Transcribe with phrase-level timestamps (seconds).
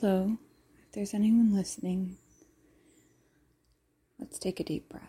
[0.00, 0.38] Hello,
[0.82, 2.16] if there's anyone listening,
[4.18, 5.02] let's take a deep breath.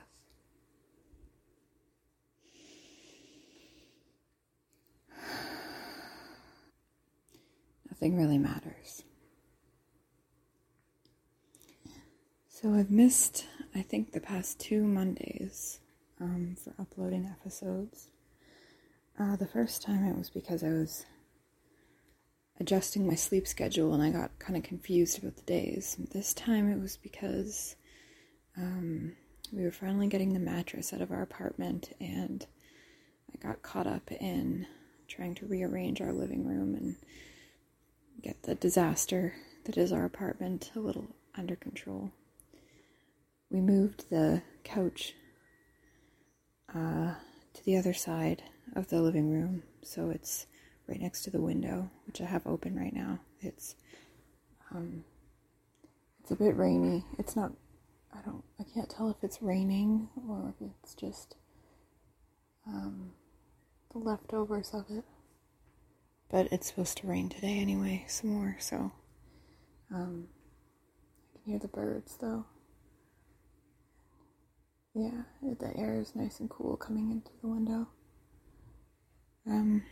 [7.89, 9.03] Nothing really matters.
[12.49, 15.79] So I've missed, I think, the past two Mondays
[16.19, 18.09] um, for uploading episodes.
[19.17, 21.05] Uh, the first time it was because I was
[22.59, 25.97] adjusting my sleep schedule and I got kind of confused about the days.
[26.11, 27.75] This time it was because
[28.57, 29.13] um,
[29.51, 32.45] we were finally getting the mattress out of our apartment and
[33.33, 34.67] I got caught up in
[35.07, 36.95] trying to rearrange our living room and
[38.21, 39.33] get the disaster
[39.65, 42.11] that is our apartment a little under control.
[43.49, 45.13] We moved the couch
[46.73, 47.15] uh,
[47.53, 48.43] to the other side
[48.75, 50.47] of the living room so it's
[50.87, 53.19] right next to the window, which I have open right now.
[53.41, 53.75] It's
[54.71, 55.03] um,
[56.21, 57.05] it's a bit rainy.
[57.19, 57.51] It's not.
[58.13, 58.43] I don't.
[58.59, 61.35] I can't tell if it's raining or if it's just
[62.67, 63.11] um,
[63.91, 65.03] the leftovers of it.
[66.29, 68.57] But it's supposed to rain today anyway, some more.
[68.59, 68.91] So
[69.93, 70.27] um,
[71.35, 72.45] I can hear the birds though.
[74.95, 77.87] Yeah, the air is nice and cool coming into the window.
[79.47, 79.83] Um,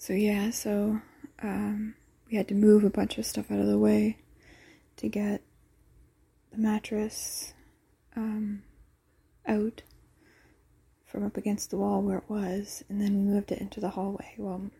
[0.00, 0.98] so yeah, so
[1.42, 1.94] um,
[2.30, 4.16] we had to move a bunch of stuff out of the way
[4.96, 5.42] to get
[6.50, 7.52] the mattress
[8.16, 8.62] um,
[9.46, 9.82] out
[11.04, 13.90] from up against the wall where it was, and then we moved it into the
[13.90, 14.32] hallway.
[14.38, 14.70] Well,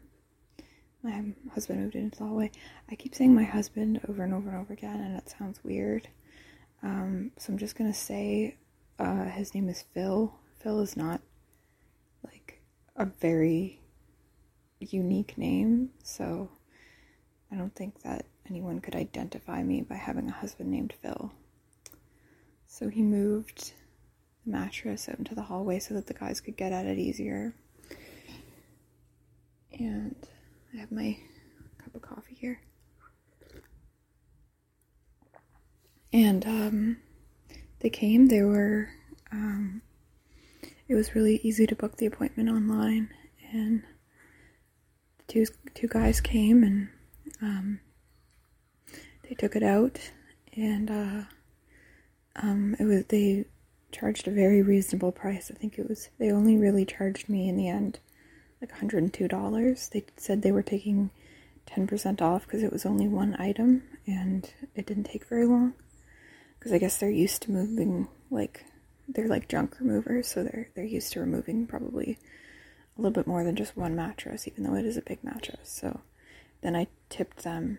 [1.02, 2.50] my husband moved it into the hallway.
[2.90, 6.08] I keep saying my husband over and over and over again, and it sounds weird.
[6.82, 8.56] Um, so I'm just gonna say
[8.98, 10.32] uh, his name is Phil.
[10.60, 11.20] Phil is not
[12.24, 12.62] like
[12.96, 13.79] a very
[14.86, 16.50] unique name, so
[17.52, 21.32] I don't think that anyone could identify me by having a husband named Phil.
[22.66, 23.72] So he moved
[24.44, 27.54] the mattress out into the hallway so that the guys could get at it easier.
[29.72, 30.16] And
[30.74, 31.18] I have my
[31.78, 32.60] cup of coffee here.
[36.12, 36.96] And um,
[37.80, 38.90] they came, they were,
[39.30, 39.82] um,
[40.88, 43.10] it was really easy to book the appointment online.
[43.52, 43.84] And
[45.30, 46.88] two two guys came and
[47.40, 47.80] um,
[49.22, 50.10] they took it out
[50.56, 51.22] and uh,
[52.36, 53.44] um, it was they
[53.92, 55.50] charged a very reasonable price.
[55.50, 58.00] I think it was they only really charged me in the end
[58.60, 59.90] like $102.
[59.90, 61.10] They said they were taking
[61.68, 65.74] 10% off because it was only one item and it didn't take very long.
[66.58, 68.64] Because I guess they're used to moving like
[69.08, 72.18] they're like junk removers, so they're they're used to removing probably
[73.00, 75.70] a little bit more than just one mattress, even though it is a big mattress.
[75.70, 76.00] So
[76.60, 77.78] then I tipped them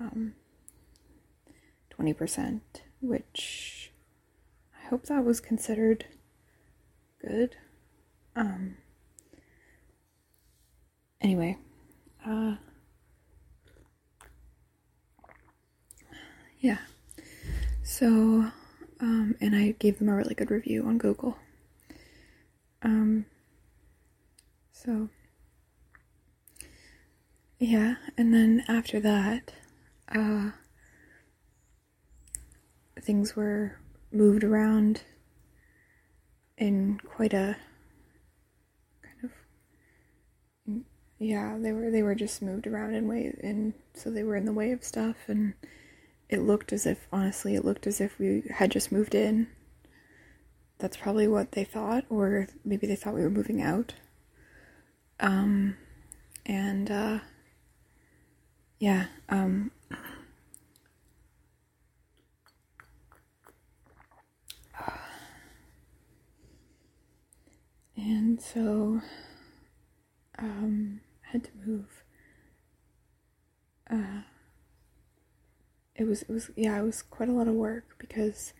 [0.00, 0.32] um,
[1.98, 2.60] 20%,
[3.02, 3.92] which
[4.82, 6.06] I hope that was considered
[7.20, 7.56] good.
[8.34, 8.78] Um,
[11.20, 11.58] anyway,
[12.26, 12.54] uh,
[16.58, 16.78] yeah.
[17.82, 18.50] So,
[18.98, 21.36] um, and I gave them a really good review on Google.
[22.82, 23.26] Um,
[24.84, 25.08] so,
[27.58, 29.52] yeah, and then after that,
[30.14, 30.50] uh,
[33.00, 33.78] things were
[34.12, 35.02] moved around
[36.56, 37.56] in quite a
[39.02, 40.82] kind of
[41.18, 44.44] yeah they were they were just moved around in way and so they were in
[44.44, 45.54] the way of stuff and
[46.28, 49.46] it looked as if honestly it looked as if we had just moved in.
[50.78, 53.94] That's probably what they thought or maybe they thought we were moving out
[55.20, 55.76] um,
[56.46, 57.18] and uh,
[58.78, 59.70] yeah, um,
[67.96, 69.00] and so
[70.38, 72.02] um, I had to move.
[73.90, 74.22] Uh,
[75.94, 78.52] it was it was yeah it was quite a lot of work because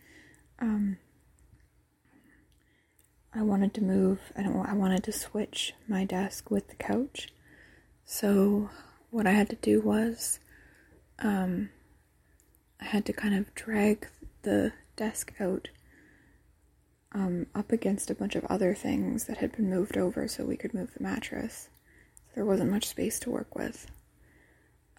[0.61, 0.99] um,
[3.35, 4.21] I wanted to move.
[4.37, 4.67] I don't.
[4.67, 7.29] I wanted to switch my desk with the couch.
[8.05, 8.71] So
[9.11, 10.39] what I had to do was,
[11.19, 11.71] um,
[12.81, 14.09] I had to kind of drag
[14.43, 15.69] the desk out
[17.13, 20.57] um, up against a bunch of other things that had been moved over so we
[20.57, 21.69] could move the mattress.
[22.35, 23.91] There wasn't much space to work with.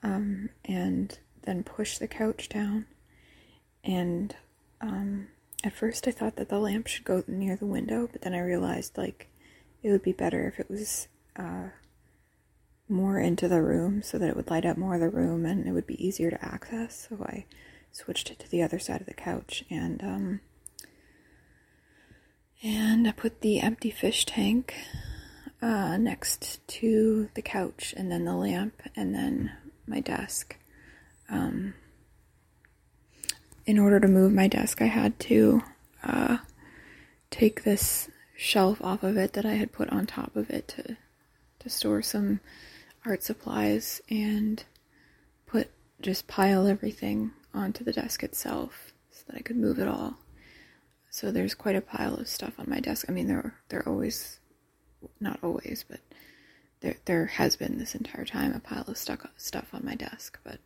[0.02, 2.86] Um, and then push the couch down
[3.84, 4.36] and
[4.82, 5.28] um,
[5.66, 8.40] at first, I thought that the lamp should go near the window, but then I
[8.40, 9.28] realized like
[9.82, 11.70] it would be better if it was uh,
[12.88, 15.68] more into the room so that it would light up more of the room and
[15.68, 17.08] it would be easier to access.
[17.10, 17.46] So I
[17.92, 20.40] switched it to the other side of the couch and um,
[22.62, 24.76] and I put the empty fish tank
[25.62, 29.52] uh, next to the couch and then the lamp and then
[29.88, 30.58] my desk.
[31.28, 31.74] Um,
[33.66, 35.62] in order to move my desk, I had to
[36.04, 36.38] uh,
[37.32, 40.98] take this shelf off of it that I had put on top of it to
[41.60, 42.42] to store some
[43.06, 44.64] art supplies and
[45.48, 45.72] put
[46.02, 50.20] just pile everything onto the desk itself so that I could move it all.
[51.10, 53.06] So there's quite a pile of stuff on my desk.
[53.10, 54.40] I mean, there there always,
[55.20, 56.02] not always, but
[56.82, 60.40] there there has been this entire time a pile of stuck stuff on my desk,
[60.44, 60.60] but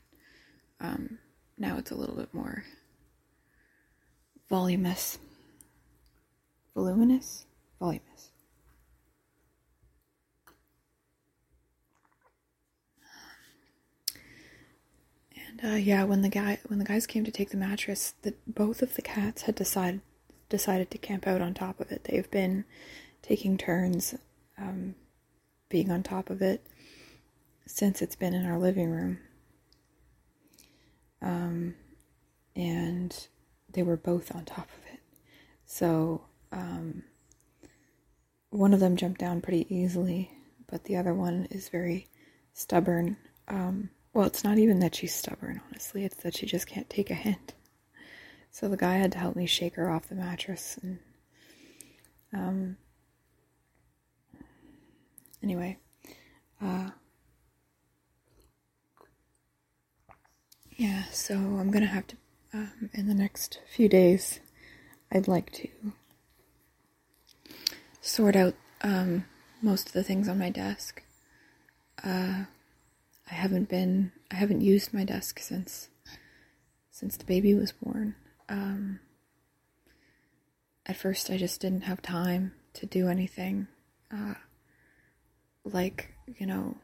[0.81, 1.19] um,
[1.57, 2.63] now it's a little bit more
[4.49, 5.19] voluminous,
[6.75, 7.45] voluminous,
[7.79, 8.29] voluminous.
[15.35, 18.33] And uh, yeah, when the guy when the guys came to take the mattress, the
[18.47, 20.01] both of the cats had decided
[20.49, 22.05] decided to camp out on top of it.
[22.05, 22.65] They've been
[23.21, 24.15] taking turns
[24.57, 24.95] um,
[25.69, 26.65] being on top of it
[27.65, 29.19] since it's been in our living room.
[31.21, 31.75] Um,
[32.55, 33.27] and
[33.73, 34.99] they were both on top of it.
[35.65, 37.03] So um,
[38.49, 40.31] one of them jumped down pretty easily,
[40.67, 42.07] but the other one is very
[42.53, 43.17] stubborn.
[43.47, 47.09] Um, well, it's not even that she's stubborn, honestly, it's that she just can't take
[47.11, 47.53] a hint.
[48.51, 50.99] So the guy had to help me shake her off the mattress and
[52.33, 52.77] um
[55.41, 55.77] anyway,
[56.61, 56.89] uh
[60.77, 62.15] yeah, so I'm gonna have to
[62.53, 64.39] um, in the next few days
[65.11, 65.67] I'd like to
[68.01, 69.25] sort out um,
[69.61, 71.03] most of the things on my desk.
[72.03, 72.45] Uh,
[73.29, 75.89] I haven't been I haven't used my desk since
[76.91, 78.15] since the baby was born.
[78.47, 78.99] Um,
[80.85, 83.67] at first, I just didn't have time to do anything,
[84.11, 84.33] uh,
[85.63, 86.77] like you know,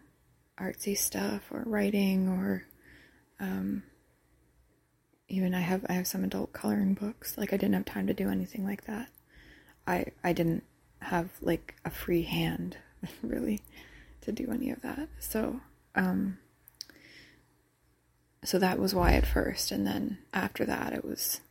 [0.60, 2.66] artsy stuff or writing or
[3.40, 3.84] um,
[5.27, 7.38] even I have I have some adult coloring books.
[7.38, 9.10] Like I didn't have time to do anything like that.
[9.88, 10.63] I I didn't
[11.01, 12.77] have like a free hand
[13.22, 13.62] really
[14.22, 15.10] to do any of that.
[15.19, 15.62] So
[15.95, 16.38] um
[18.44, 21.42] so that was why at first and then after that it was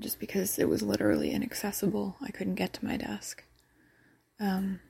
[0.00, 2.16] just because it was literally inaccessible.
[2.22, 3.44] I couldn't get to my desk.
[4.38, 4.80] Um,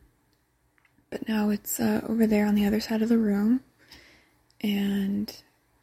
[1.11, 3.61] but now it's uh, over there on the other side of the room,
[4.61, 5.29] and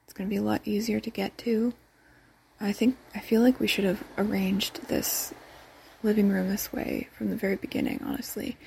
[0.03, 1.73] it's going to be a lot easier to get to.
[2.59, 5.33] I think I feel like we should have arranged this
[6.03, 8.57] living room this way from the very beginning, honestly.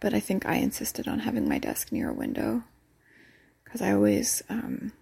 [0.00, 2.64] But I think I insisted on having my desk near a window
[3.64, 4.92] because I always um,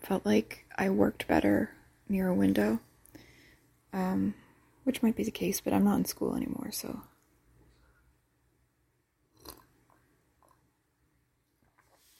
[0.00, 1.70] felt like I worked better
[2.08, 2.80] near a window
[3.94, 4.34] um,
[4.82, 7.00] which might be the case, but I'm not in school anymore, so.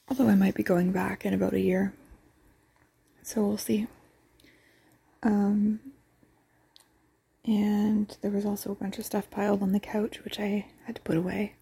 [0.09, 1.93] Although I might be going back in about a year,
[3.23, 3.87] so we'll see.
[5.25, 5.81] Um,
[7.45, 10.97] and there was also a bunch of stuff piled on the couch, which I had
[10.97, 11.55] to put away.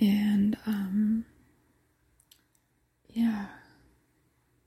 [0.00, 1.26] And, um,
[3.08, 3.46] yeah,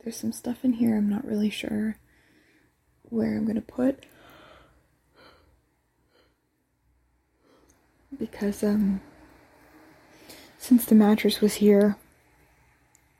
[0.04, 0.96] there's some stuff in here.
[0.96, 1.98] I'm not really sure
[3.04, 4.06] where I'm going to put.
[8.18, 9.02] Because um
[10.58, 11.98] since the mattress was here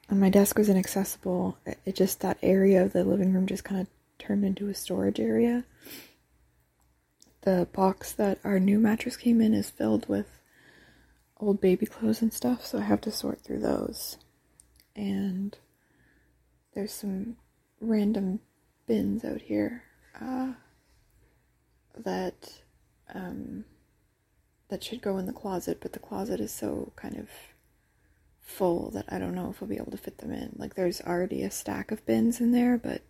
[0.10, 1.58] and my desk was inaccessible.
[1.66, 3.88] It, it just that area of the living room just kind of
[4.20, 5.66] turned into a storage area.
[7.42, 10.28] The box that our new mattress came in is filled with
[11.40, 14.18] old baby clothes and stuff so i have to sort through those.
[14.96, 15.56] And
[16.74, 17.38] there's some
[17.80, 18.40] random
[18.88, 19.84] bins out here
[20.20, 20.54] uh,
[21.96, 22.62] that
[23.14, 23.66] um,
[24.70, 27.30] that should go in the closet, but the closet is so kind of
[28.48, 30.56] full that I don't know if I'll be able to fit them in.
[30.58, 33.02] Like there's already a stack of bins in there, but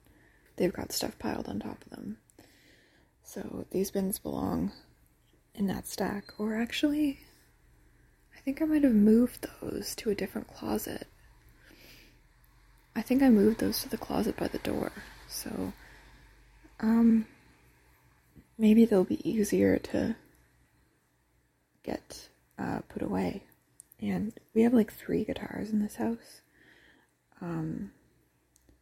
[0.57, 2.17] they've got stuff piled on top of them.
[3.23, 4.71] So these bins belong
[5.53, 6.33] in that stack.
[6.37, 7.19] Or actually,
[8.35, 11.07] I think I might have moved those to a different closet.
[12.95, 14.91] I think I moved those to the closet by the door.
[15.29, 15.73] So,
[16.79, 17.27] um,
[18.57, 20.15] maybe they'll be easier to
[21.83, 22.27] get
[22.57, 23.43] uh, put away.
[23.99, 26.41] And we have like three guitars in this house.
[27.41, 27.91] Um,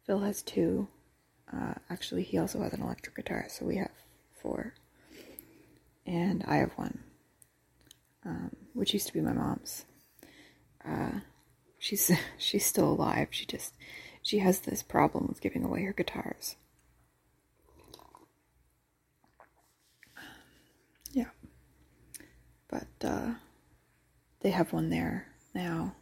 [0.04, 0.88] Phil has two.
[1.52, 3.90] Uh, actually, he also has an electric guitar, so we have
[4.40, 4.74] four.
[6.06, 7.00] And I have one,
[8.24, 9.84] um, which used to be my mom's.
[10.86, 11.20] Uh,
[11.78, 13.28] she's she's still alive.
[13.30, 13.74] She just
[14.22, 16.56] she has this problem with giving away her guitars.
[21.12, 21.30] Yeah.
[22.68, 23.34] But uh
[24.46, 25.26] they have one there
[25.56, 25.92] now.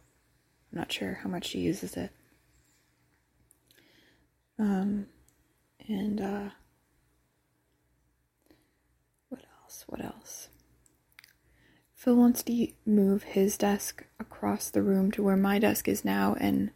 [0.71, 2.11] I'm not sure how much she uses it.
[4.59, 5.07] Um
[5.87, 6.49] and uh
[9.29, 9.83] what else?
[9.87, 10.49] What else?
[11.95, 16.35] Phil wants to move his desk across the room to where my desk is now,
[16.39, 16.69] and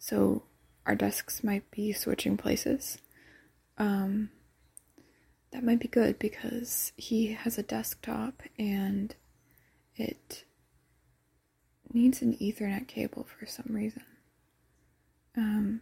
[0.00, 0.42] so
[0.84, 2.98] our desks might be switching places.
[3.78, 4.30] Um,
[5.52, 9.14] that might be good because he has a desktop and
[9.94, 10.42] it
[11.94, 14.02] needs an Ethernet cable for some reason.
[15.36, 15.80] Um,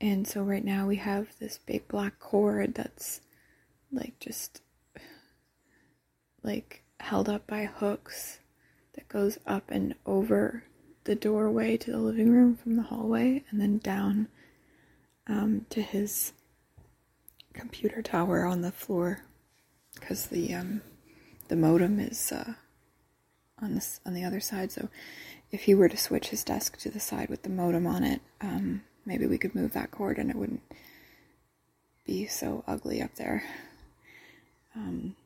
[0.00, 3.20] and so right now we have this big black cord that's
[3.92, 4.60] like just
[6.42, 8.38] like held up by hooks
[8.94, 10.64] that goes up and over
[11.04, 14.28] the doorway to the living room from the hallway and then down
[15.26, 16.32] um, to his
[17.52, 19.20] computer tower on the floor
[19.94, 20.80] because the um,
[21.48, 22.54] the modem is uh,
[23.60, 24.72] on this on the other side.
[24.72, 24.88] So
[25.50, 28.20] if he were to switch his desk to the side with the modem on it,
[28.40, 30.62] um, maybe we could move that cord and it wouldn't
[32.06, 33.42] be so ugly up there.
[34.76, 35.16] Um,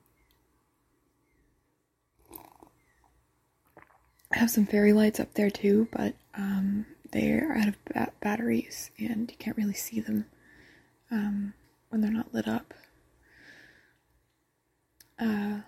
[4.32, 8.12] I have some fairy lights up there too, but um, they are out of ba-
[8.20, 10.26] batteries and you can't really see them
[11.10, 11.54] um,
[11.90, 12.72] when they're not lit up.
[15.18, 15.60] Uh,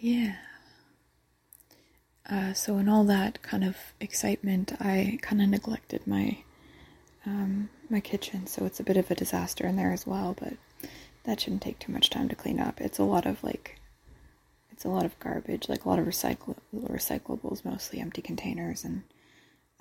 [0.00, 0.36] yeah.
[2.28, 6.38] Uh, so in all that kind of excitement, I kind of neglected my
[7.26, 10.34] um, my kitchen, so it's a bit of a disaster in there as well.
[10.38, 10.54] But
[11.24, 12.80] that shouldn't take too much time to clean up.
[12.80, 13.78] It's a lot of like
[14.70, 19.02] it's a lot of garbage, like a lot of recycle recyclables, mostly empty containers and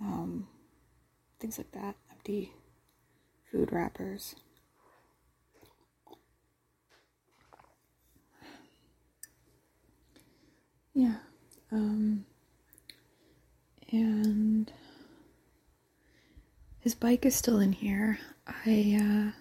[0.01, 0.47] um,
[1.39, 2.53] things like that, empty
[3.51, 4.35] food wrappers.
[10.93, 11.15] Yeah.
[11.71, 12.25] Um,
[13.91, 14.71] and
[16.79, 18.19] his bike is still in here.
[18.47, 19.31] I uh,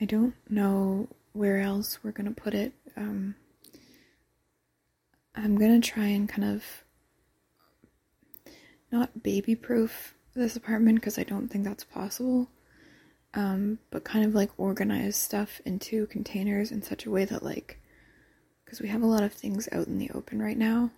[0.00, 2.72] I don't know where else we're gonna put it.
[2.96, 3.34] Um,
[5.34, 6.64] I'm gonna try and kind of
[8.92, 12.48] not baby proof this apartment because I don't think that's possible.
[13.34, 17.80] Um, but kind of like organize stuff into containers in such a way that like
[18.64, 20.90] because we have a lot of things out in the open right now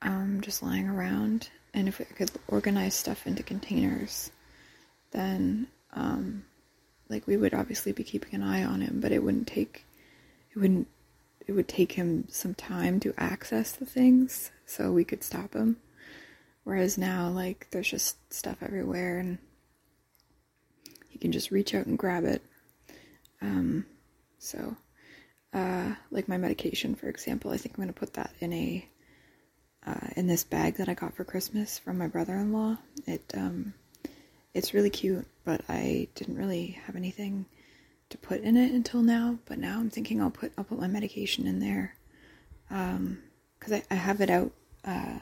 [0.00, 4.30] um, just lying around and if we could organize stuff into containers
[5.10, 6.44] then um,
[7.08, 9.84] like we would obviously be keeping an eye on him but it wouldn't take
[10.54, 10.88] it wouldn't
[11.46, 15.76] it would take him some time to access the things so we could stop him.
[16.64, 19.38] Whereas now, like, there's just stuff everywhere and
[21.10, 22.42] he can just reach out and grab it.
[23.42, 23.84] Um,
[24.38, 24.76] so,
[25.52, 28.88] uh, like my medication, for example, I think I'm to put that in a,
[29.86, 32.78] uh, in this bag that I got for Christmas from my brother-in-law.
[33.06, 33.74] It, um,
[34.54, 37.46] it's really cute, but I didn't really have anything
[38.10, 40.86] to put in it until now, but now I'm thinking I'll put I'll put my
[40.86, 41.94] medication in there
[42.68, 44.52] because um, I, I have it out
[44.84, 45.18] uh,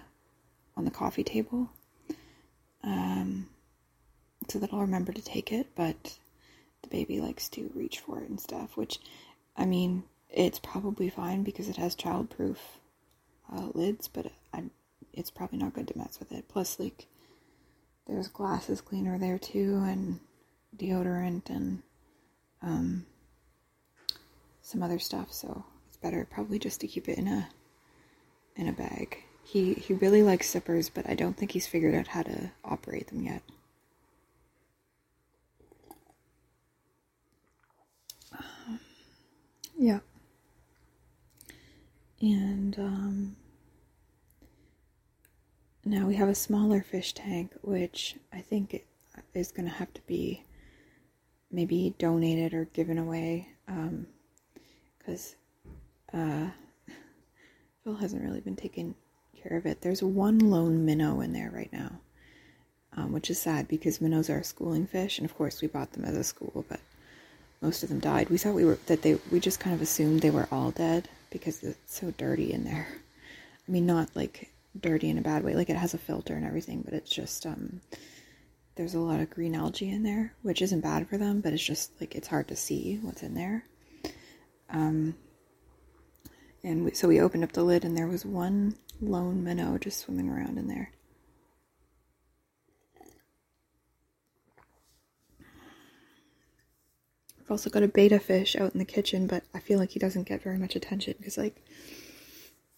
[0.77, 1.71] on the coffee table
[2.85, 3.49] um,
[4.49, 5.69] so that I'll remember to take it.
[5.75, 6.19] But
[6.83, 8.99] the baby likes to reach for it and stuff, which
[9.57, 12.59] I mean it's probably fine because it has childproof
[13.53, 14.33] uh, lids, but
[15.13, 16.49] it's probably not good to mess with it.
[16.49, 17.07] Plus, like
[18.07, 20.21] there's glasses cleaner there too, and
[20.77, 21.83] deodorant and
[22.63, 23.07] um,
[24.63, 25.33] some other stuff.
[25.33, 27.49] So it's better probably just to keep it in a
[28.57, 29.25] in a bag.
[29.45, 33.09] He he really likes zippers, but I don't think he's figured out how to operate
[33.09, 33.43] them yet.
[39.77, 39.99] yeah.
[42.21, 43.37] And um,
[45.85, 48.85] now we have a smaller fish tank, which I think
[49.35, 50.45] is going to have to be
[51.51, 53.49] maybe donated or given away
[54.99, 55.37] because
[56.15, 56.51] um,
[56.89, 56.95] uh,
[57.85, 58.95] Phil hasn't really been taking
[59.43, 59.81] care of it.
[59.81, 62.01] There's one lone minnow in there right now,
[62.97, 65.93] um, which is sad because minnows are a schooling fish, and of course we bought
[65.93, 66.81] them as a school, but
[67.61, 68.31] most of them died.
[68.31, 71.09] We thought we were that they we just kind of assumed they were all dead
[71.31, 72.89] because it's so dirty in there.
[73.69, 76.47] I mean, not like dirty in a bad way, like it has a filter and
[76.47, 77.81] everything, but it's just um
[78.77, 81.63] there's a lot of green algae in there, which isn't bad for them, but it's
[81.63, 83.65] just like it's hard to see what's in there.
[84.71, 85.15] Um,
[86.65, 90.01] and we, so we opened up the lid, and there was one lone minnow just
[90.01, 90.91] swimming around in there.
[97.41, 99.99] I've also got a betta fish out in the kitchen, but I feel like he
[99.99, 101.63] doesn't get very much attention because, like,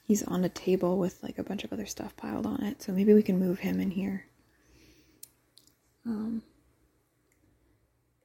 [0.06, 2.82] he's on a table with like a bunch of other stuff piled on it.
[2.82, 4.26] So maybe we can move him in here.
[6.06, 6.42] Um,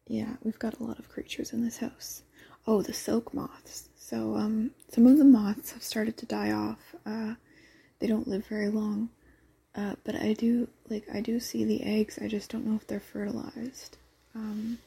[0.08, 2.24] yeah, we've got a lot of creatures in this house.
[2.68, 3.90] Oh, the silk moths.
[3.96, 6.96] So, um, some of the moths have started to die off.
[7.06, 7.36] Uh,
[8.00, 9.10] they don't live very long.
[9.76, 12.18] Uh, but I do, like, I do see the eggs.
[12.20, 13.98] I just don't know if they're fertilized.
[14.34, 14.80] Um,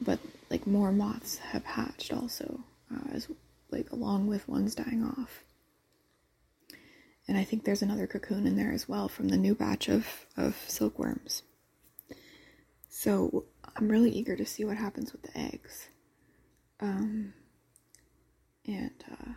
[0.00, 0.18] but,
[0.50, 2.60] like, more moths have hatched also,
[2.92, 3.28] uh, as,
[3.70, 5.43] like, along with ones dying off.
[7.26, 10.06] And I think there's another cocoon in there as well from the new batch of,
[10.36, 11.42] of silkworms.
[12.88, 15.88] So I'm really eager to see what happens with the eggs.
[16.80, 17.32] Um,
[18.66, 19.32] and uh,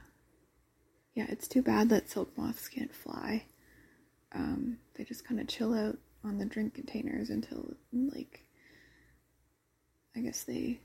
[1.15, 3.45] yeah, it's too bad that silk moths can't fly.
[4.33, 8.41] Um, they just kind of chill out on the drink containers until, like,
[10.15, 10.81] I guess they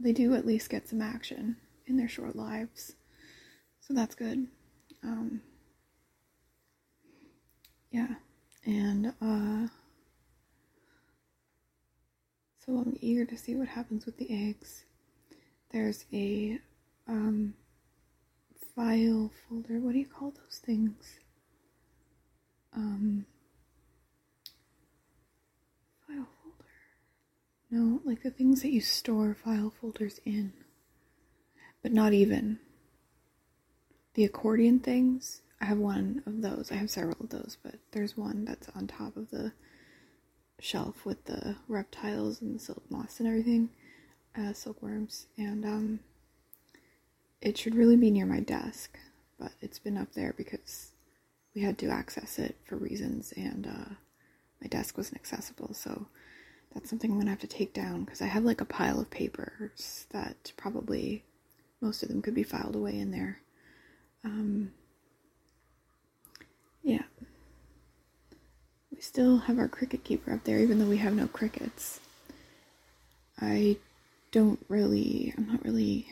[0.00, 2.94] they do at least get some action in their short lives.
[3.86, 4.46] So that's good.
[5.02, 5.42] Um,
[7.90, 8.14] yeah,
[8.64, 9.68] and uh,
[12.64, 14.84] so I'm eager to see what happens with the eggs.
[15.70, 16.58] There's a
[17.06, 17.52] um,
[18.74, 19.78] file folder.
[19.80, 21.20] What do you call those things?
[22.74, 23.26] Um,
[26.06, 26.64] file folder.
[27.70, 30.54] No, like the things that you store file folders in,
[31.82, 32.60] but not even
[34.14, 35.42] the accordion things.
[35.60, 36.70] I have one of those.
[36.70, 39.52] I have several of those, but there's one that's on top of the
[40.60, 43.70] shelf with the reptiles and the silk moss and everything,
[44.36, 46.00] uh, silkworms, and um,
[47.40, 48.98] it should really be near my desk,
[49.38, 50.92] but it's been up there because
[51.54, 53.94] we had to access it for reasons, and uh,
[54.60, 56.06] my desk wasn't accessible, so
[56.72, 59.10] that's something I'm gonna have to take down because I have like a pile of
[59.10, 61.24] papers that probably
[61.80, 63.40] most of them could be filed away in there.
[64.24, 64.72] Um,
[66.82, 67.02] yeah.
[68.90, 72.00] We still have our cricket keeper up there, even though we have no crickets.
[73.40, 73.76] I
[74.32, 76.08] don't really, I'm not really,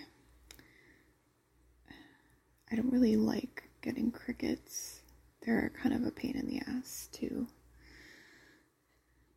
[2.70, 5.00] I don't really like getting crickets.
[5.44, 7.46] They're kind of a pain in the ass to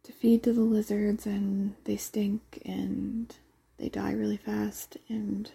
[0.03, 3.35] to feed to the lizards and they stink and
[3.77, 5.51] they die really fast and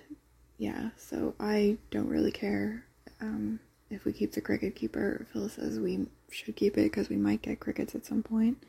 [0.58, 2.84] yeah, so I don't really care
[3.20, 7.16] um, if we keep the cricket keeper, Phil says we should keep it because we
[7.16, 8.62] might get crickets at some point.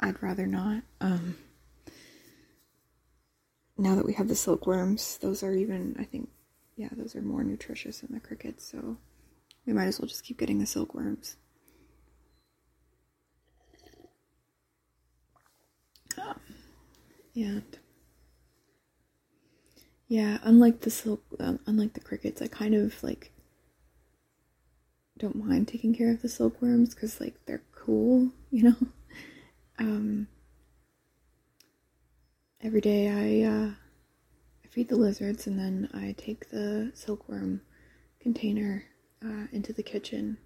[0.00, 0.82] I'd rather not.
[1.00, 1.36] Um,
[3.76, 6.30] now that we have the silkworms, those are even, I think,
[6.76, 8.96] yeah, those are more nutritious than the crickets, so
[9.66, 11.36] we might as well just keep getting the silkworms.
[16.18, 16.40] Um,
[17.36, 17.78] and
[20.08, 23.32] yeah, unlike the silk, um, unlike the crickets, I kind of like
[25.20, 28.76] don't mind taking care of the silkworms because like they're cool, you know.
[29.78, 30.26] Um,
[32.62, 33.70] every day I uh,
[34.64, 37.60] I feed the lizards and then I take the silkworm
[38.20, 38.84] container
[39.24, 40.38] uh, into the kitchen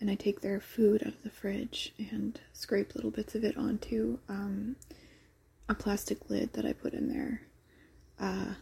[0.00, 3.56] and I take their food out of the fridge and scrape little bits of it
[3.56, 4.76] onto um,
[5.68, 7.42] a plastic lid that I put in there.
[8.20, 8.54] Uh,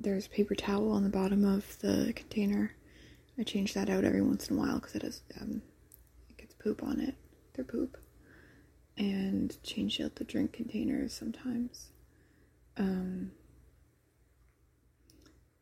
[0.00, 2.72] there's paper towel on the bottom of the container
[3.38, 5.62] I change that out every once in a while because it has um,
[6.28, 7.14] it gets poop on it,
[7.54, 7.96] their poop,
[8.96, 11.90] and change out the drink containers sometimes.
[12.76, 13.30] Um,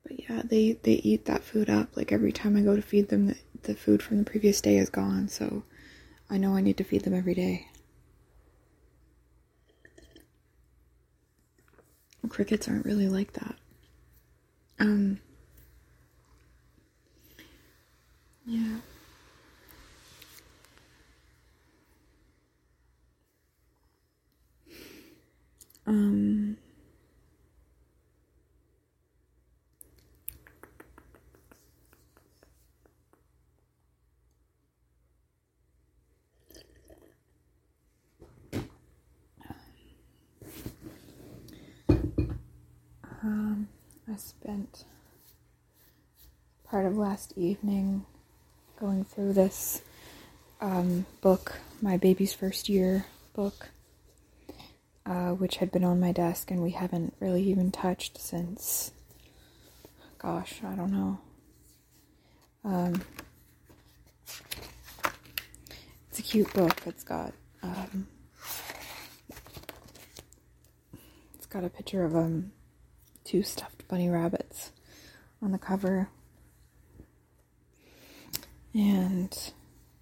[0.02, 1.96] but yeah, they they eat that food up.
[1.96, 4.78] Like every time I go to feed them, the, the food from the previous day
[4.78, 5.28] is gone.
[5.28, 5.64] So
[6.30, 7.68] I know I need to feed them every day.
[12.28, 13.54] Crickets aren't really like that.
[14.80, 15.20] Um,
[18.46, 18.78] Yeah.
[25.86, 26.56] Um
[43.22, 43.68] Um,
[44.12, 44.84] I spent
[46.64, 48.04] part of last evening
[48.78, 49.80] going through this
[50.60, 53.70] um, book, my baby's first year book,
[55.04, 58.92] uh, which had been on my desk and we haven't really even touched since,
[60.18, 61.18] gosh, I don't know.
[62.64, 63.02] Um,
[66.10, 66.82] it's a cute book.
[66.86, 68.08] It's got um,
[71.34, 72.52] it's got a picture of um
[73.24, 74.72] two stuffed bunny rabbits
[75.40, 76.08] on the cover,
[78.76, 79.52] and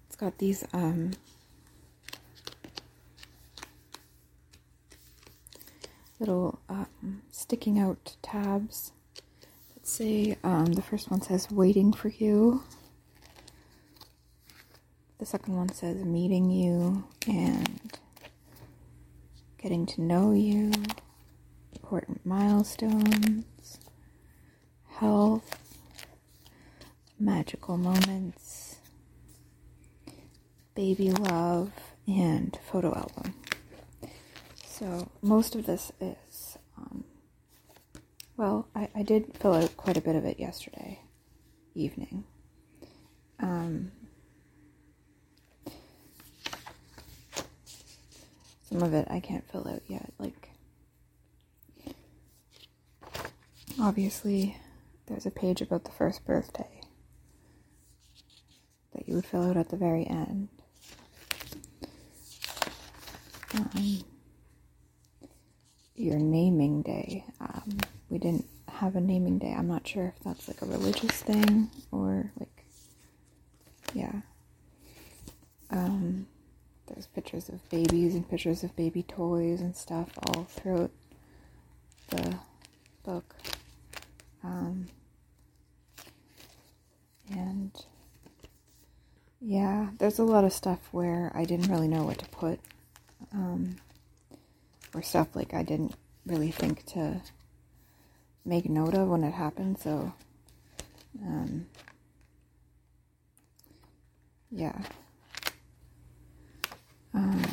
[0.05, 1.11] it's got these um
[6.19, 8.91] little um, sticking out tabs
[9.73, 12.63] that say um, the first one says waiting for you.
[15.19, 17.97] The second one says meeting you and
[19.57, 20.71] getting to know you.
[21.73, 23.79] Important milestones.
[24.87, 25.59] Health.
[27.19, 28.64] Magical moments
[30.75, 31.71] baby love
[32.07, 33.33] and photo album
[34.77, 37.05] so most of this is, um,
[38.35, 40.99] well, I, I did fill out quite a bit of it yesterday
[41.73, 42.25] evening.
[43.39, 43.93] Um,
[48.69, 50.11] some of it I can't fill out yet.
[50.19, 50.49] Like,
[53.79, 54.57] obviously,
[55.05, 56.81] there's a page about the first birthday
[58.93, 60.49] that you would fill out at the very end.
[63.55, 64.03] Um,
[65.95, 67.23] your naming day.
[67.39, 67.77] Um,
[68.09, 69.53] we didn't have a naming day.
[69.57, 72.65] I'm not sure if that's like a religious thing or like,
[73.93, 74.21] yeah.
[75.71, 76.27] Um,
[76.87, 80.91] there's pictures of babies and pictures of baby toys and stuff all throughout
[82.09, 82.35] the
[83.03, 83.35] book.
[84.43, 84.87] Um,
[87.31, 87.71] and
[89.41, 92.59] yeah, there's a lot of stuff where I didn't really know what to put.
[93.35, 93.75] Um,
[94.93, 95.93] or stuff like I didn't
[96.25, 97.21] really think to
[98.45, 99.77] make note of when it happened.
[99.77, 100.13] So,
[101.21, 101.67] um,
[104.49, 104.79] yeah.
[107.13, 107.43] Um,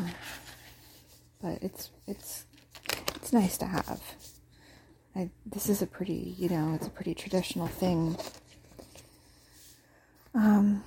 [1.40, 2.44] but it's it's
[3.16, 4.00] it's nice to have.
[5.14, 8.16] I, this is a pretty, you know, it's a pretty traditional thing.
[10.34, 10.84] Um,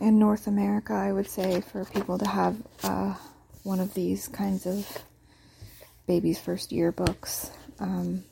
[0.00, 3.14] in North America, I would say for people to have uh,
[3.62, 4.86] one of these kinds of
[6.06, 7.50] baby's first year books.
[7.78, 8.24] Um,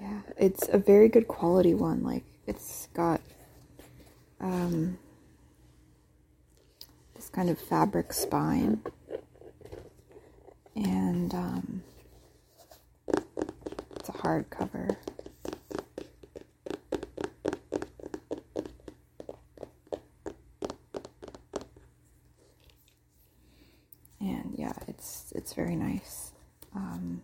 [0.00, 2.02] yeah, it's a very good quality one.
[2.02, 3.20] Like, it's got
[4.40, 4.98] um,
[7.14, 8.80] this kind of fabric spine.
[10.76, 11.82] And um,
[13.08, 14.96] it's a hardcover.
[25.60, 26.32] Very nice.
[26.74, 27.20] Um,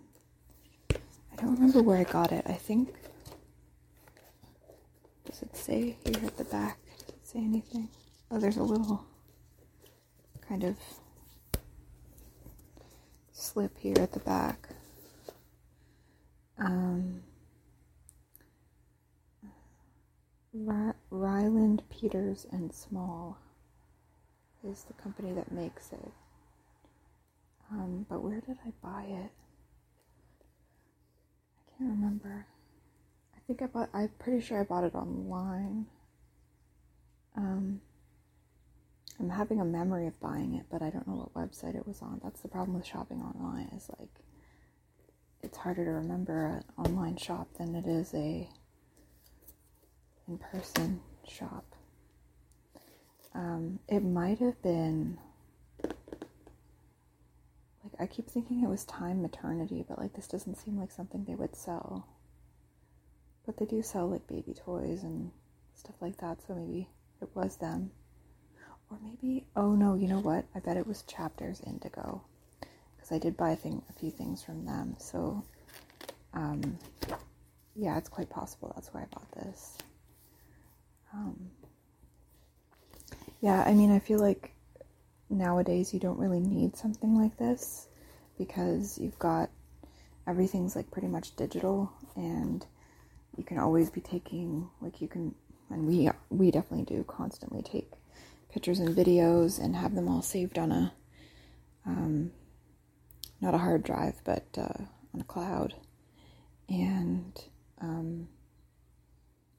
[0.92, 2.44] I don't remember where I got it.
[2.46, 2.92] I think.
[5.24, 6.78] Does it say here at the back?
[6.98, 7.88] Does it say anything?
[8.30, 9.06] Oh, there's a little
[10.46, 10.76] kind of
[13.32, 14.68] slip here at the back.
[16.58, 17.22] Um,
[21.10, 23.38] Ryland Peters and Small
[24.62, 26.12] is the company that makes it.
[27.70, 29.30] Um, but where did I buy it?
[31.58, 32.46] I can't remember.
[33.34, 33.90] I think I bought.
[33.92, 35.86] I'm pretty sure I bought it online.
[37.36, 37.80] Um,
[39.18, 42.02] I'm having a memory of buying it, but I don't know what website it was
[42.02, 42.20] on.
[42.22, 43.68] That's the problem with shopping online.
[43.76, 44.08] Is like
[45.42, 48.48] it's harder to remember an online shop than it is a
[50.28, 51.64] in-person shop.
[53.34, 55.18] Um, it might have been
[57.98, 61.34] I keep thinking it was Thyme Maternity, but like this doesn't seem like something they
[61.34, 62.06] would sell.
[63.44, 65.30] But they do sell like baby toys and
[65.74, 66.88] stuff like that, so maybe
[67.22, 67.90] it was them.
[68.90, 70.44] Or maybe, oh no, you know what?
[70.54, 72.22] I bet it was Chapters Indigo.
[72.96, 74.96] Because I did buy a, thing, a few things from them.
[74.98, 75.44] So,
[76.34, 76.78] um,
[77.74, 79.78] yeah, it's quite possible that's where I bought this.
[81.12, 81.50] Um,
[83.40, 84.55] yeah, I mean, I feel like
[85.36, 87.88] nowadays you don't really need something like this
[88.38, 89.50] because you've got
[90.26, 92.66] everything's like pretty much digital and
[93.36, 95.34] you can always be taking like you can
[95.70, 97.90] and we we definitely do constantly take
[98.52, 100.92] pictures and videos and have them all saved on a
[101.84, 102.30] um,
[103.40, 104.82] not a hard drive but uh,
[105.14, 105.74] on a cloud
[106.68, 107.44] and
[107.80, 108.28] um,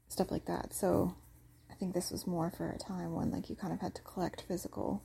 [0.10, 0.74] stuff like that.
[0.74, 1.16] So
[1.70, 4.02] i think this was more for a time when like you kind of had to
[4.02, 5.04] collect physical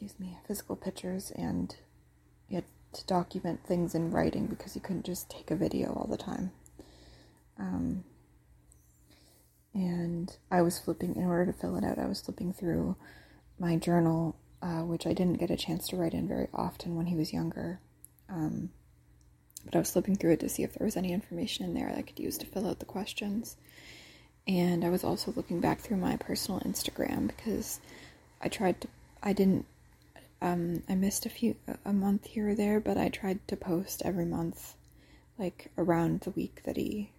[0.00, 1.76] excuse me, physical pictures and
[2.48, 6.06] you had to document things in writing because you couldn't just take a video all
[6.10, 6.52] the time.
[7.58, 8.04] Um,
[9.74, 12.96] and I was flipping, in order to fill it out, I was flipping through
[13.58, 17.06] my journal, uh, which I didn't get a chance to write in very often when
[17.06, 17.78] he was younger.
[18.30, 18.70] Um,
[19.66, 21.90] but I was flipping through it to see if there was any information in there
[21.90, 23.58] that I could use to fill out the questions.
[24.48, 27.80] And I was also looking back through my personal Instagram because
[28.40, 28.88] I tried to,
[29.22, 29.66] I didn't,
[30.42, 34.02] um, I missed a few, a month here or there, but I tried to post
[34.04, 34.74] every month,
[35.38, 37.12] like around the week that he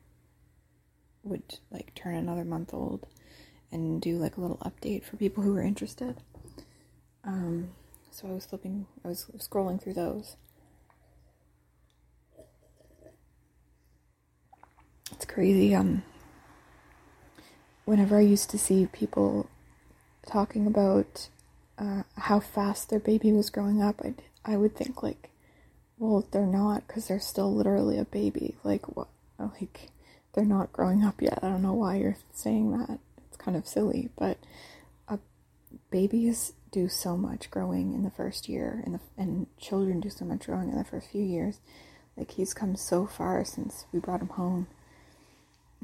[1.23, 3.05] would like turn another month old
[3.71, 6.17] and do like a little update for people who were interested.
[7.23, 7.69] Um,
[8.09, 10.35] so I was flipping, I was scrolling through those.
[15.11, 15.75] It's crazy.
[15.75, 16.03] Um,
[17.85, 19.47] whenever I used to see people
[20.25, 21.29] talking about
[21.81, 24.13] uh, how fast their baby was growing up, I
[24.45, 25.29] I would think like,
[25.97, 28.55] well, they're not because they're still literally a baby.
[28.63, 29.07] Like what?
[29.39, 29.89] Like
[30.33, 31.39] they're not growing up yet.
[31.41, 32.99] I don't know why you're saying that.
[33.27, 34.37] It's kind of silly, but
[35.07, 35.17] uh,
[35.89, 40.25] babies do so much growing in the first year, and the and children do so
[40.25, 41.59] much growing in the first few years.
[42.15, 44.67] Like he's come so far since we brought him home.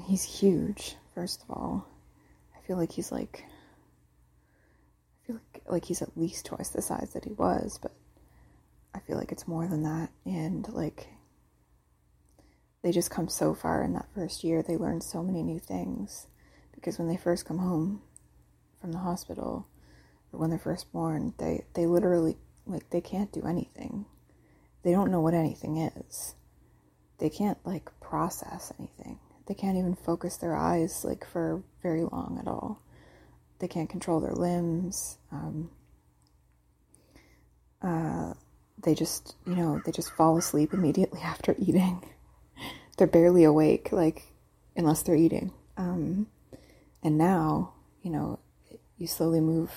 [0.05, 1.87] He's huge, first of all.
[2.55, 3.45] I feel like he's like
[5.67, 7.91] like he's at least twice the size that he was, but
[8.93, 10.09] I feel like it's more than that.
[10.25, 11.07] And like
[12.83, 14.63] they just come so far in that first year.
[14.63, 16.27] They learn so many new things
[16.73, 18.01] because when they first come home
[18.79, 19.67] from the hospital
[20.31, 24.05] or when they're first born, they they literally like they can't do anything.
[24.83, 26.35] They don't know what anything is.
[27.17, 29.19] They can't like process anything.
[29.47, 32.81] They can't even focus their eyes like for very long at all.
[33.59, 35.17] They can't control their limbs.
[35.31, 35.71] Um,
[37.81, 38.33] uh,
[38.83, 42.03] they just, you know, they just fall asleep immediately after eating
[42.97, 44.23] they're barely awake, like
[44.75, 45.53] unless they're eating.
[45.77, 46.27] Um,
[47.03, 48.39] and now, you know,
[48.97, 49.71] you slowly move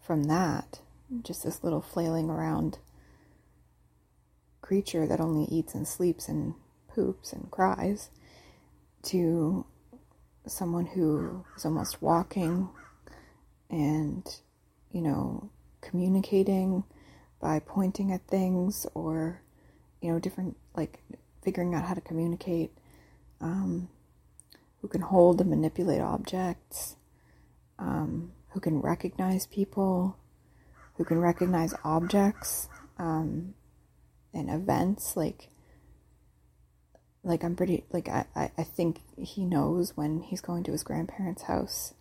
[0.00, 0.80] from that,
[1.22, 2.78] just this little flailing around
[4.60, 6.54] creature that only eats and sleeps and
[6.88, 8.10] poops and cries,
[9.02, 9.66] to
[10.46, 12.68] someone who is almost walking
[13.70, 14.26] and,
[14.90, 15.50] you know,
[15.80, 16.84] communicating
[17.40, 19.42] by pointing at things or,
[20.00, 21.00] you know, different, like,
[21.42, 22.70] figuring out how to communicate,
[23.40, 23.88] um,
[24.80, 26.96] who can hold and manipulate objects,
[27.78, 30.16] um, who can recognize people,
[30.94, 33.54] who can recognize objects um,
[34.32, 35.16] and events.
[35.16, 35.48] Like,
[37.22, 41.44] like I'm pretty like I, I think he knows when he's going to his grandparents'
[41.44, 41.94] house,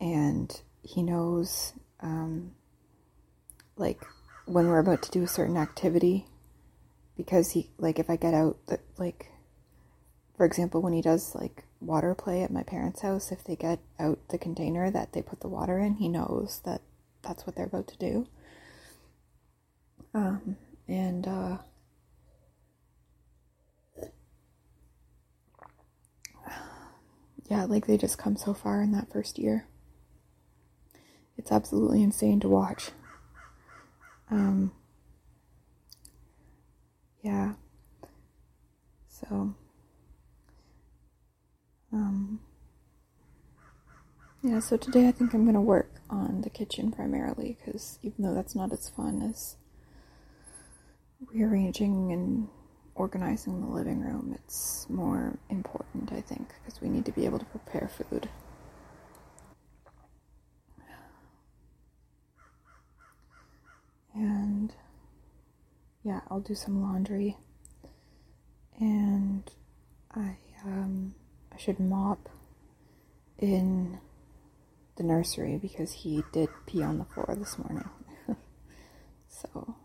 [0.00, 2.52] and he knows um,
[3.76, 4.00] like
[4.46, 6.26] when we're about to do a certain activity
[7.16, 9.28] because he like if I get out that like
[10.36, 13.78] for example when he does like water play at my parents' house if they get
[13.98, 16.80] out the container that they put the water in he knows that
[17.22, 18.26] that's what they're about to do.
[20.14, 20.56] Um
[20.88, 21.58] and uh
[27.48, 29.66] yeah like they just come so far in that first year
[31.42, 32.92] it's absolutely insane to watch
[34.30, 34.72] um
[37.22, 37.52] yeah.
[39.08, 39.54] So,
[41.92, 42.40] um,
[44.42, 48.24] yeah, so today I think I'm going to work on the kitchen primarily because even
[48.24, 49.56] though that's not as fun as
[51.32, 52.48] rearranging and
[52.96, 57.38] organizing the living room, it's more important, I think, because we need to be able
[57.38, 58.28] to prepare food.
[64.14, 64.74] And
[66.02, 67.36] yeah, I'll do some laundry.
[68.78, 69.50] And
[70.14, 71.14] I um
[71.52, 72.28] I should mop
[73.38, 73.98] in
[74.96, 77.88] the nursery because he did pee on the floor this morning.
[79.28, 79.76] so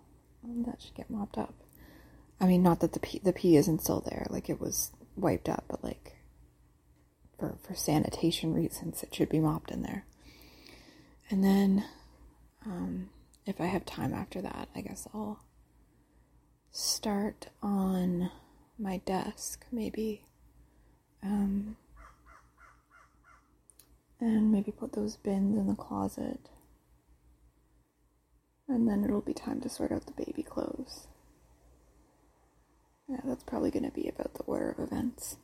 [0.43, 1.53] um, that should get mopped up.
[2.39, 5.49] I mean, not that the pee the pee isn't still there, like it was wiped
[5.49, 6.17] up, but like
[7.37, 10.05] for for sanitation reasons, it should be mopped in there.
[11.29, 11.85] And then,
[12.65, 13.09] um,
[13.45, 15.39] if I have time after that, I guess I'll
[16.71, 18.31] start on
[18.77, 20.25] my desk, maybe.
[21.23, 21.77] Um,
[24.19, 26.49] and maybe put those bins in the closet.
[28.67, 31.07] And then it'll be time to sort out the baby clothes.
[33.07, 35.37] Yeah, that's probably going to be about the order of events.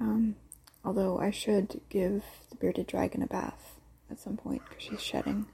[0.00, 0.36] Um,
[0.84, 3.76] although I should give the bearded dragon a bath
[4.10, 5.46] at some point because she's shedding.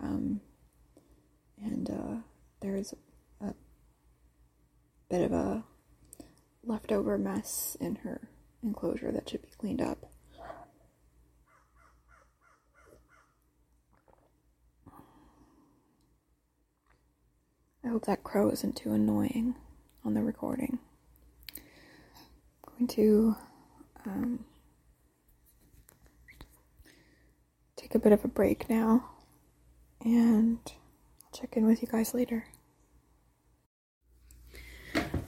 [0.00, 0.40] Um,
[1.62, 2.16] and uh,
[2.60, 2.94] there is
[5.08, 5.64] bit of a
[6.64, 8.28] leftover mess in her
[8.62, 10.10] enclosure that should be cleaned up.
[17.84, 19.56] I hope that crow isn't too annoying
[20.04, 20.78] on the recording.
[22.66, 23.36] I'm going to
[24.06, 24.44] um,
[27.76, 29.10] take a bit of a break now
[30.02, 32.46] and I'll check in with you guys later.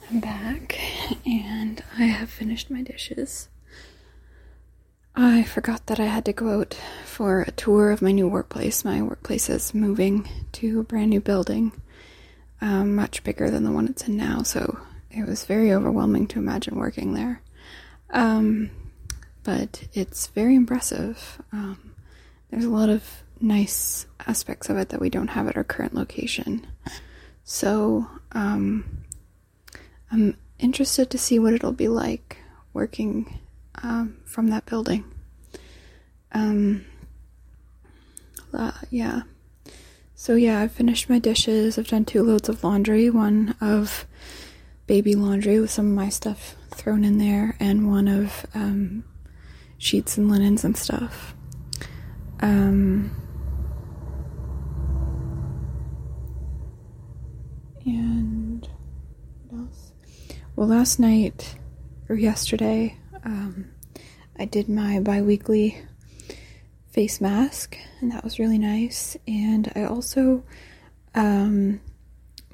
[0.09, 0.79] I'm back
[1.27, 3.49] and I have finished my dishes.
[5.17, 8.85] I forgot that I had to go out for a tour of my new workplace.
[8.85, 11.73] My workplace is moving to a brand new building,
[12.61, 14.79] um, much bigger than the one it's in now, so
[15.11, 17.43] it was very overwhelming to imagine working there.
[18.11, 18.71] Um,
[19.43, 21.43] but it's very impressive.
[21.51, 21.95] Um,
[22.51, 25.95] there's a lot of nice aspects of it that we don't have at our current
[25.95, 26.65] location.
[27.43, 28.85] So, um,
[30.11, 32.39] I'm interested to see what it'll be like
[32.73, 33.39] working
[33.83, 35.05] um, from that building.
[36.33, 36.85] Um,
[38.53, 39.23] uh, yeah.
[40.15, 41.79] So, yeah, I've finished my dishes.
[41.79, 44.07] I've done two loads of laundry one of
[44.87, 49.05] baby laundry with some of my stuff thrown in there, and one of um,
[49.79, 51.35] sheets and linens and stuff.
[52.41, 53.11] Um,
[57.85, 58.69] and?
[60.57, 61.55] Well, last night
[62.09, 63.73] or yesterday, um,
[64.39, 65.83] I did my bi weekly
[66.89, 69.19] face mask, and that was really nice.
[69.29, 70.45] And I also
[71.15, 71.83] um,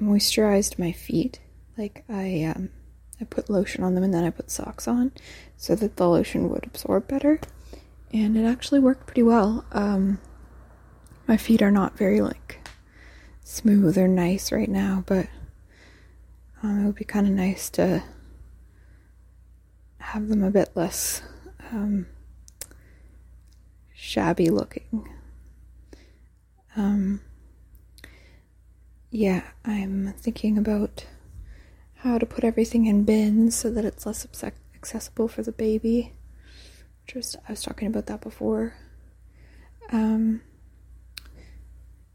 [0.02, 1.38] moisturized my feet.
[1.78, 2.70] Like, I, um,
[3.20, 5.12] I put lotion on them and then I put socks on
[5.56, 7.40] so that the lotion would absorb better.
[8.12, 9.64] And it actually worked pretty well.
[9.70, 10.18] Um,
[11.28, 12.68] my feet are not very, like,
[13.44, 15.28] smooth or nice right now, but
[16.62, 18.02] um, it would be kind of nice to
[19.98, 21.22] have them a bit less
[21.72, 22.06] um,
[23.94, 25.08] shabby looking.
[26.76, 27.20] Um,
[29.10, 31.06] yeah, I'm thinking about
[31.96, 34.26] how to put everything in bins so that it's less
[34.74, 36.12] accessible for the baby.
[37.06, 38.74] Just I was talking about that before.
[39.90, 40.42] Um,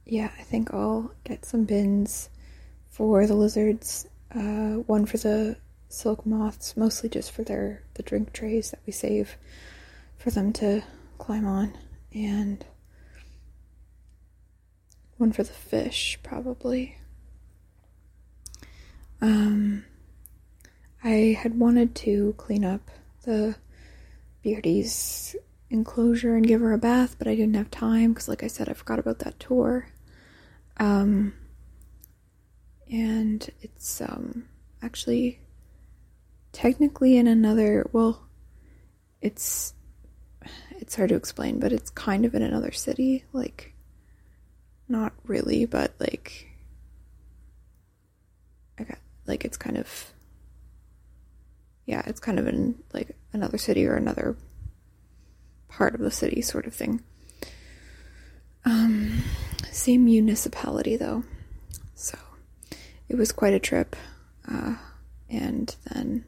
[0.06, 2.30] yeah, I think I'll get some bins
[2.90, 5.58] for the lizards uh, one for the
[5.90, 9.38] silk moths, mostly just for their the drink trays that we save
[10.18, 10.84] for them to
[11.18, 11.78] climb on,
[12.14, 12.66] and
[15.18, 16.98] one for the fish, probably.
[19.22, 19.86] Um,
[21.04, 22.92] I had wanted to clean up
[23.24, 23.56] the
[24.44, 25.36] Beardy's
[25.70, 28.70] enclosure and give her a bath, but I didn't have time because, like I said,
[28.70, 29.90] I forgot about that tour.
[30.78, 31.34] Um,
[32.92, 34.46] and it's um
[34.82, 35.40] actually
[36.52, 38.28] technically in another well
[39.22, 39.74] it's
[40.72, 43.74] it's hard to explain but it's kind of in another city like
[44.88, 46.48] not really but like
[48.80, 48.96] okay
[49.26, 50.14] like it's kind of
[51.86, 54.36] yeah it's kind of in like another city or another
[55.68, 57.02] part of the city sort of thing.
[58.66, 59.24] Um
[59.72, 61.24] same municipality though.
[61.96, 62.18] So
[63.10, 63.96] it was quite a trip.
[64.50, 64.76] Uh,
[65.30, 66.26] and then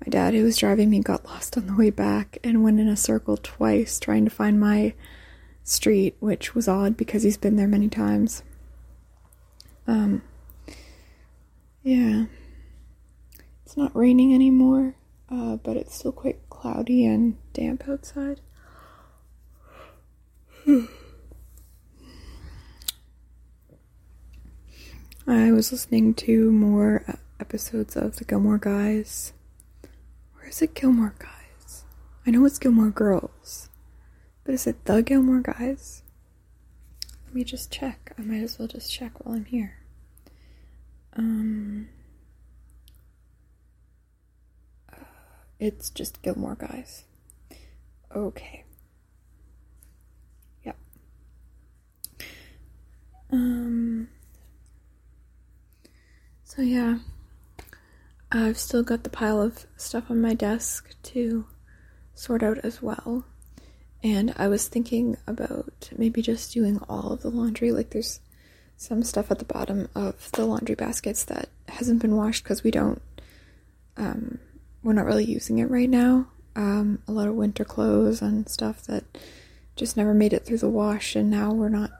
[0.00, 2.88] my dad, who was driving me, got lost on the way back and went in
[2.88, 4.94] a circle twice trying to find my
[5.62, 8.42] street, which was odd because he's been there many times.
[9.86, 10.22] Um,
[11.82, 12.26] yeah.
[13.64, 14.94] It's not raining anymore,
[15.30, 18.40] uh, but it's still quite cloudy and damp outside.
[25.26, 27.02] I was listening to more
[27.40, 29.32] episodes of the Gilmore Guys.
[30.36, 31.84] Or is it Gilmore Guys?
[32.26, 33.70] I know it's Gilmore Girls.
[34.44, 36.02] But is it the Gilmore Guys?
[37.24, 38.12] Let me just check.
[38.18, 39.78] I might as well just check while I'm here.
[41.16, 41.88] Um,
[44.92, 45.04] uh,
[45.58, 47.04] it's just Gilmore Guys.
[48.14, 48.64] Okay.
[50.64, 50.76] Yep.
[53.32, 54.08] Um,
[56.54, 56.98] so, yeah,
[58.30, 61.46] I've still got the pile of stuff on my desk to
[62.14, 63.24] sort out as well.
[64.02, 67.72] And I was thinking about maybe just doing all of the laundry.
[67.72, 68.20] Like, there's
[68.76, 72.70] some stuff at the bottom of the laundry baskets that hasn't been washed because we
[72.70, 73.00] don't,
[73.96, 74.38] um,
[74.82, 76.26] we're not really using it right now.
[76.54, 79.04] Um, a lot of winter clothes and stuff that
[79.74, 81.90] just never made it through the wash, and now we're not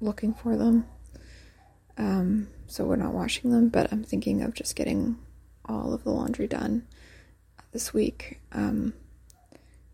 [0.00, 0.86] looking for them.
[1.96, 5.18] Um, so we're not washing them, but I'm thinking of just getting
[5.64, 6.86] all of the laundry done
[7.72, 8.94] this week um,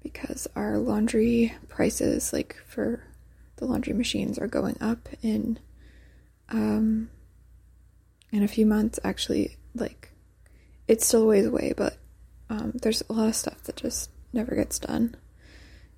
[0.03, 3.03] because our laundry prices, like for
[3.57, 5.59] the laundry machines, are going up in
[6.49, 7.11] um,
[8.33, 8.99] in a few months.
[9.05, 10.13] Actually, like
[10.89, 11.99] it's still a ways away, but
[12.49, 15.17] um, there's a lot of stuff that just never gets done,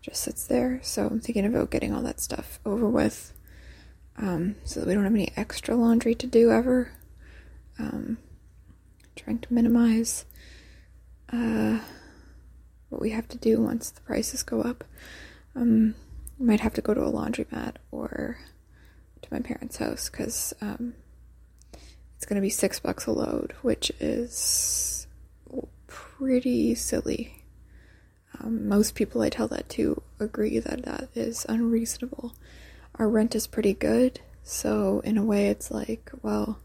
[0.00, 0.80] just sits there.
[0.82, 3.32] So I'm thinking about getting all that stuff over with,
[4.16, 6.92] um, so that we don't have any extra laundry to do ever.
[7.78, 8.18] Um,
[9.16, 10.24] trying to minimize
[11.32, 11.80] uh,
[12.88, 14.84] what we have to do once the prices go up.
[15.54, 15.94] Um,
[16.40, 18.38] I might have to go to a laundromat or
[19.22, 20.94] to my parents' house because um,
[22.16, 25.06] it's going to be six bucks a load, which is
[25.86, 27.44] pretty silly.
[28.40, 32.34] Um, most people I tell that to agree that that is unreasonable.
[33.02, 36.60] Our rent is pretty good, so in a way, it's like, well,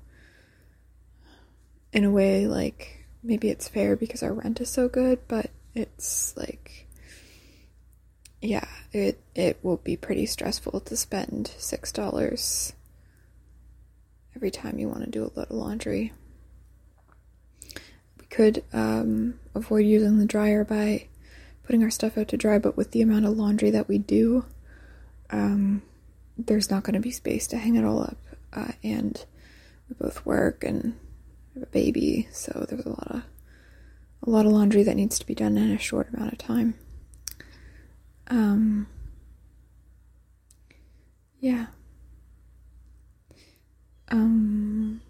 [1.92, 6.38] in a way, like maybe it's fair because our rent is so good, but it's
[6.38, 6.86] like,
[8.40, 12.74] yeah, it it will be pretty stressful to spend six dollars
[14.36, 16.14] every time you want to do a load of laundry.
[18.20, 21.08] We could um, avoid using the dryer by
[21.64, 24.46] putting our stuff out to dry, but with the amount of laundry that we do,
[25.32, 25.82] um,
[26.38, 28.18] there's not going to be space to hang it all up,
[28.54, 29.26] uh, and
[29.90, 30.98] we both work and
[31.54, 33.24] have a baby, so there's a lot of
[34.24, 36.74] a lot of laundry that needs to be done in a short amount of time.
[38.30, 38.88] Um,
[41.40, 41.68] yeah.
[44.10, 45.02] Um,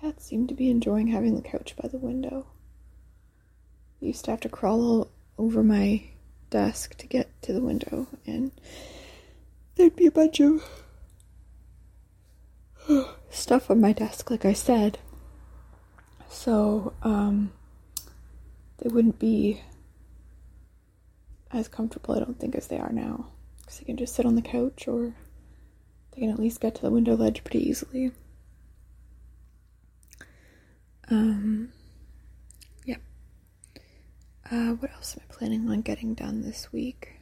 [0.00, 2.46] cats seem to be enjoying having the couch by the window.
[4.02, 6.04] I used to have to crawl over my
[6.50, 8.50] desk to get to the window, and
[9.80, 10.62] there'd be a bunch of
[13.30, 14.98] stuff on my desk, like I said.
[16.28, 17.52] So, um,
[18.78, 19.62] they wouldn't be
[21.50, 23.28] as comfortable, I don't think, as they are now.
[23.60, 25.14] Because they can just sit on the couch or
[26.12, 28.12] they can at least get to the window ledge pretty easily.
[31.08, 31.72] Um,
[32.84, 32.98] yeah.
[34.50, 37.14] Uh, what else am I planning on getting done this week?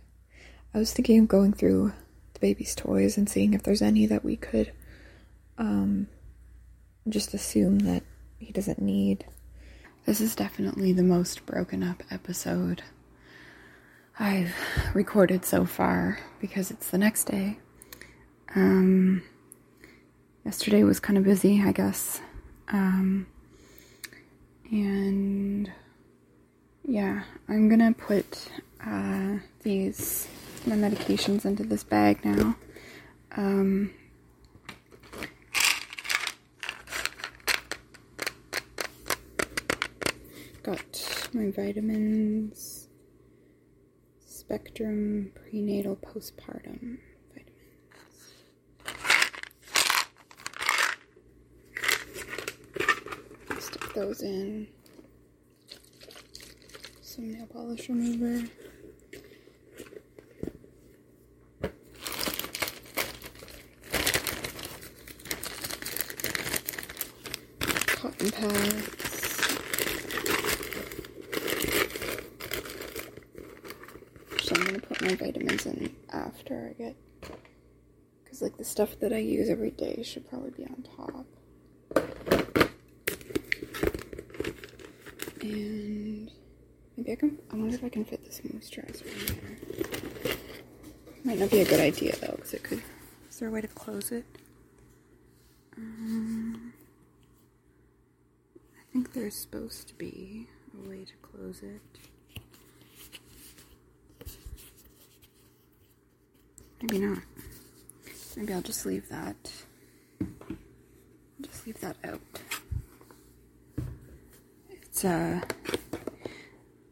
[0.75, 1.93] I was thinking of going through
[2.39, 4.72] the baby's toys and seeing if there's any that we could
[5.57, 6.09] um,
[7.09, 8.03] just assume that
[8.39, 9.24] he doesn't need.
[10.07, 12.82] This is definitely the most broken up episode
[14.18, 14.55] I've
[14.95, 17.59] recorded so far because it's the next day.
[18.55, 19.22] Um,
[20.45, 22.20] yesterday was kind of busy, I guess.
[22.68, 23.26] Um,
[24.70, 25.70] and
[26.84, 28.49] yeah, I'm gonna put
[28.84, 30.26] uh, these
[30.67, 32.57] my medications into this bag now.
[33.37, 33.93] Um,
[40.63, 42.89] got my vitamins,
[44.27, 46.99] Spectrum prenatal postpartum
[47.35, 48.33] vitamins.
[53.61, 54.69] Stick those in.
[57.03, 58.47] Some nail polish remover.
[67.97, 68.95] Cotton pads.
[74.41, 75.95] So I'm gonna put my vitamins in
[76.39, 76.97] after I get,
[78.22, 81.26] because like the stuff that I use every day should probably be on top.
[85.43, 86.30] And
[86.97, 87.39] maybe I can.
[87.51, 90.36] I wonder if I can fit this moisturizer in there.
[91.24, 92.82] Might not be a good idea though, because it could.
[93.28, 94.24] Is there a way to close it?
[95.76, 96.72] Um,
[98.57, 101.82] I think there's supposed to be a way to close it.
[106.91, 107.18] Maybe not.
[108.34, 109.36] Maybe I'll just leave that.
[111.43, 112.20] Just leave that out.
[114.70, 115.43] It's uh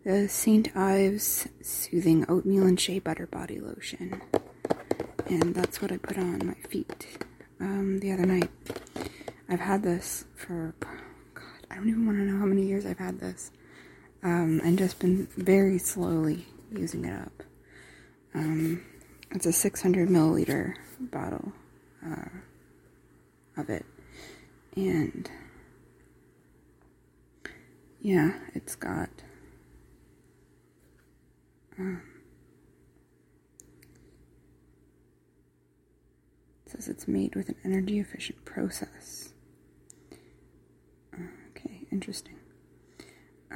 [0.05, 0.77] the St.
[0.77, 4.21] Ives Soothing Oatmeal and Shea Butter Body Lotion.
[5.31, 7.07] And that's what I put on my feet
[7.59, 8.51] um, the other night.
[9.49, 10.75] I've had this for,
[11.35, 13.51] God, I don't even want to know how many years I've had this.
[14.23, 17.43] Um, and just been very slowly using it up.
[18.35, 18.83] Um,
[19.31, 21.53] it's a 600 milliliter bottle
[22.05, 22.29] uh,
[23.57, 23.85] of it.
[24.77, 25.31] And
[28.01, 29.09] yeah, it's got
[31.79, 32.03] um,
[36.65, 39.33] it says it's made with an energy efficient process.
[41.51, 42.37] Okay, interesting.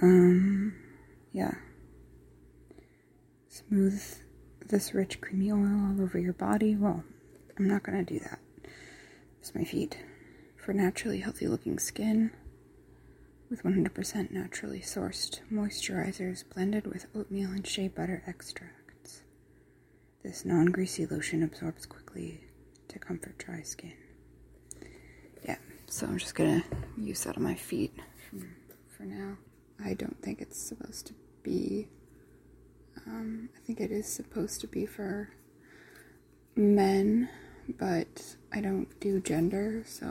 [0.02, 0.74] Um,
[1.32, 1.54] yeah.
[3.48, 4.20] Smooth
[4.70, 6.76] this rich, creamy oil all over your body.
[6.76, 7.04] Well,
[7.58, 8.38] I'm not gonna do that.
[9.40, 9.98] It's my feet.
[10.56, 12.30] For naturally healthy looking skin,
[13.48, 19.22] with 100% naturally sourced moisturizers blended with oatmeal and shea butter extracts.
[20.22, 22.40] This non greasy lotion absorbs quickly
[22.88, 23.94] to comfort dry skin.
[25.44, 25.56] Yeah,
[25.86, 26.62] so I'm just gonna
[26.96, 27.94] use that on my feet
[28.30, 28.42] hmm,
[28.96, 29.36] for now.
[29.84, 31.88] I don't think it's supposed to be,
[33.10, 35.30] um, I think it is supposed to be for
[36.54, 37.28] men,
[37.78, 40.06] but I don't do gender, so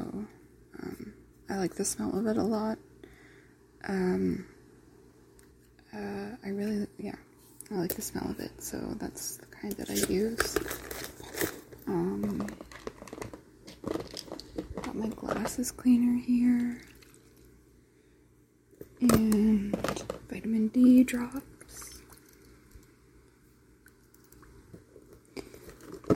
[0.82, 1.14] um,
[1.50, 2.78] I like the smell of it a lot.
[3.88, 4.45] Um,
[5.93, 7.16] uh, I really, yeah,
[7.72, 10.58] I like the smell of it, so that's the kind that I use.
[11.88, 12.47] Um,
[14.82, 16.82] got my glasses cleaner here,
[19.02, 19.76] and
[20.30, 21.43] vitamin D drops.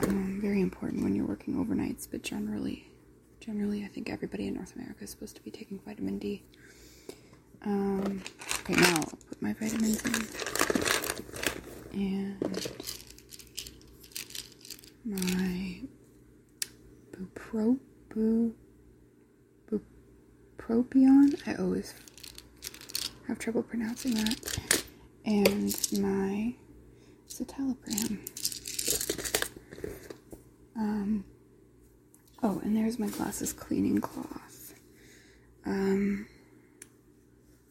[0.02, 2.90] Um, very important when you're working overnights, but generally,
[3.38, 6.42] generally, I think everybody in North America is supposed to be taking vitamin D.
[7.64, 8.20] Um,
[8.60, 10.26] okay, now I'll put my vitamins in.
[11.92, 12.68] And
[15.04, 15.80] my
[17.12, 17.78] bupro,
[18.12, 18.52] bu,
[19.70, 21.40] bupropion.
[21.46, 21.94] I always
[23.28, 24.58] have trouble pronouncing that.
[25.24, 26.54] And my
[27.28, 28.18] citalopram.
[30.76, 31.24] Um,
[32.42, 34.74] oh, and there's my glasses cleaning cloth.
[35.66, 36.26] Um,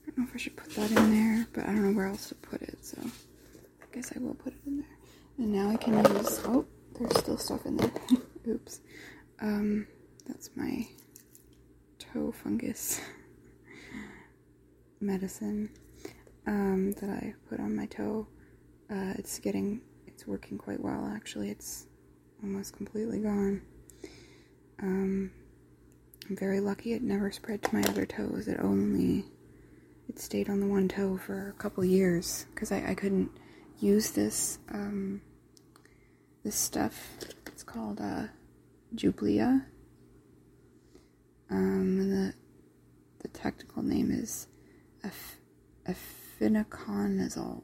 [0.03, 2.07] I don't know if I should put that in there, but I don't know where
[2.07, 4.87] else to put it, so I guess I will put it in there.
[5.37, 6.65] And now I can use, oh,
[6.97, 7.91] there's still stuff in there.
[8.47, 8.81] Oops.
[9.41, 9.87] Um,
[10.27, 10.87] that's my
[11.99, 13.01] toe fungus
[15.01, 15.69] medicine
[16.47, 18.27] um, that I put on my toe.
[18.89, 21.49] Uh, it's getting, it's working quite well actually.
[21.49, 21.87] It's
[22.43, 23.61] almost completely gone.
[24.81, 25.31] Um,
[26.29, 28.47] I'm very lucky it never spread to my other toes.
[28.47, 29.25] It only
[30.09, 33.31] it stayed on the one toe for a couple years because I, I couldn't
[33.79, 35.21] use this um,
[36.43, 37.17] this stuff.
[37.47, 38.27] It's called uh,
[38.95, 39.65] Jublia.
[41.49, 42.33] Um, the
[43.19, 44.47] the technical name is
[45.87, 47.63] efinaconazole,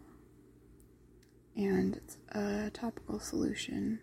[1.55, 3.99] and it's a topical solution,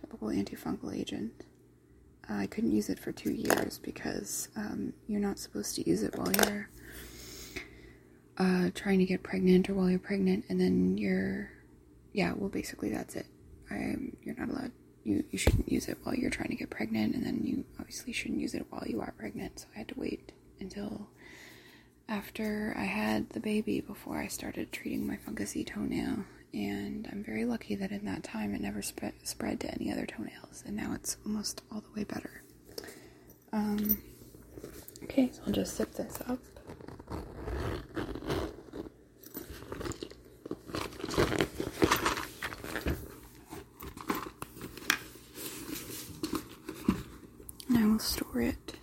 [0.00, 1.32] topical antifungal agent.
[2.28, 6.16] I couldn't use it for two years because um, you're not supposed to use it
[6.16, 6.68] while you're
[8.36, 11.50] uh, trying to get pregnant or while you're pregnant, and then you're,
[12.12, 13.26] yeah, well, basically that's it.
[13.70, 14.72] I, you're not allowed.
[15.04, 18.12] You you shouldn't use it while you're trying to get pregnant, and then you obviously
[18.12, 19.60] shouldn't use it while you are pregnant.
[19.60, 21.08] So I had to wait until
[22.08, 26.24] after I had the baby before I started treating my fungusy toenail.
[26.54, 30.06] And I'm very lucky that in that time it never spread spread to any other
[30.06, 32.42] toenails, and now it's almost all the way better.
[33.52, 33.98] Um,
[35.04, 36.38] okay, so I'll just zip this up.
[47.68, 48.74] And I will store it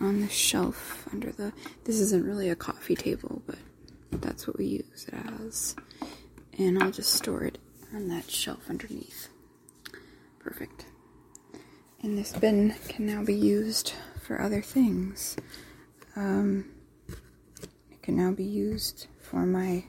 [0.00, 1.52] on the shelf under the.
[1.84, 3.58] This isn't really a coffee table, but
[4.10, 5.76] that's what we use it as.
[6.58, 7.58] And I'll just store it
[7.94, 9.28] on that shelf underneath.
[10.38, 10.86] Perfect.
[12.02, 15.36] And this bin can now be used for other things.
[16.16, 16.66] Um,
[17.90, 19.84] it can now be used for my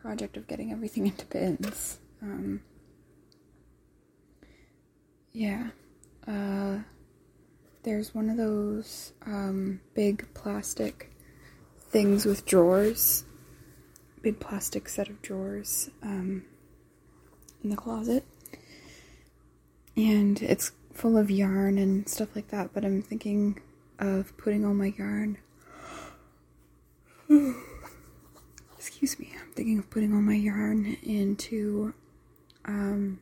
[0.00, 1.98] project of getting everything into bins.
[2.22, 2.62] Um,
[5.32, 5.68] yeah.
[6.26, 6.78] Uh,
[7.82, 11.10] there's one of those um, big plastic
[11.80, 13.24] things with drawers,
[14.22, 16.44] big plastic set of drawers um,
[17.62, 18.24] in the closet.
[19.96, 23.60] And it's full of yarn and stuff like that, but I'm thinking
[23.98, 25.38] of putting all my yarn.
[28.76, 31.94] Excuse me, I'm thinking of putting all my yarn into
[32.64, 33.20] um,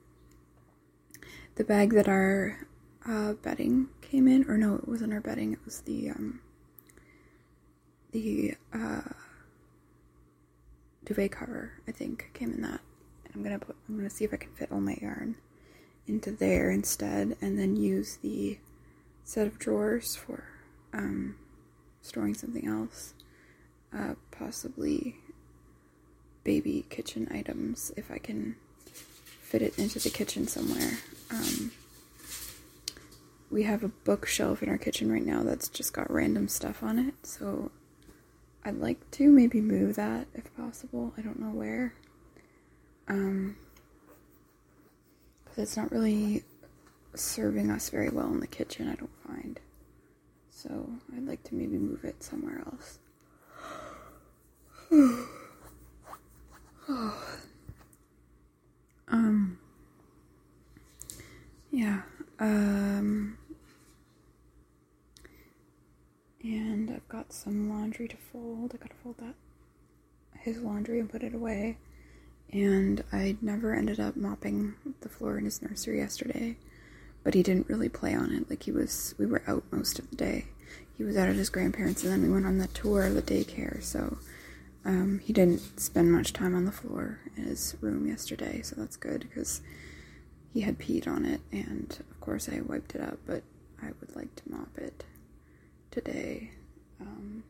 [1.57, 2.66] the bag that our
[3.07, 5.53] uh, bedding came in, or no, it wasn't our bedding.
[5.53, 6.40] It was the um,
[8.12, 9.01] the uh,
[11.09, 11.73] duvet cover.
[11.89, 12.81] I think came in that.
[13.25, 13.77] And I'm gonna put.
[13.89, 15.37] I'm gonna see if I can fit all my yarn
[16.07, 18.59] into there instead, and then use the
[19.25, 20.45] set of drawers for
[20.93, 21.37] um,
[22.03, 23.15] storing something else,
[23.95, 25.17] uh, possibly
[26.45, 28.57] baby kitchen items if I can
[29.43, 30.99] fit it into the kitchen somewhere.
[31.31, 31.73] Um,
[33.51, 36.99] we have a bookshelf in our kitchen right now that's just got random stuff on
[36.99, 37.15] it.
[37.23, 37.71] So
[38.69, 41.14] I'd like to maybe move that if possible.
[41.16, 41.95] I don't know where.
[43.09, 43.57] Um,
[45.45, 46.45] because it's not really
[47.14, 49.59] serving us very well in the kitchen, I don't find.
[50.51, 52.99] So I'd like to maybe move it somewhere else.
[59.09, 59.59] um,
[61.71, 62.03] yeah.
[62.39, 63.39] Um,
[66.43, 68.72] and I've got some laundry to fold.
[68.74, 69.34] I gotta fold that
[70.41, 71.78] his laundry and put it away.
[72.51, 76.57] And I never ended up mopping the floor in his nursery yesterday,
[77.22, 78.49] but he didn't really play on it.
[78.49, 80.47] Like he was, we were out most of the day.
[80.97, 83.22] He was out at his grandparents, and then we went on the tour of the
[83.22, 83.82] daycare.
[83.82, 84.18] So
[84.84, 88.62] um, he didn't spend much time on the floor in his room yesterday.
[88.62, 89.61] So that's good because
[90.53, 93.18] he had peed on it, and of course I wiped it up.
[93.26, 93.43] But
[93.82, 95.05] I would like to mop it
[95.91, 96.51] today,
[97.01, 97.43] um,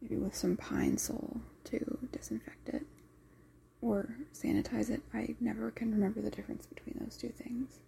[0.00, 2.86] maybe with some pine sol to disinfect it
[3.80, 5.02] or sanitize it.
[5.12, 7.78] I never can remember the difference between those two things.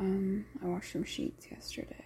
[0.00, 2.04] Um, I washed some sheets yesterday.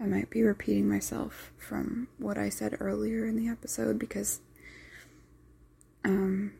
[0.00, 4.40] I might be repeating myself from what I said earlier in the episode because
[6.04, 6.52] um,